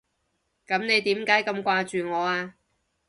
[0.65, 2.55] 噉你點解咁掛住我啊？